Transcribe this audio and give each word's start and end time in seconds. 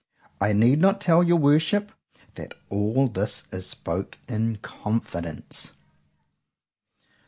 —I 0.41 0.51
need 0.53 0.79
not 0.81 0.99
tell 0.99 1.21
your 1.21 1.37
worship, 1.37 1.91
that 2.33 2.55
all 2.69 3.07
this 3.07 3.43
is 3.51 3.67
spoke 3.69 4.17
in 4.27 4.55
confidence. 4.55 5.73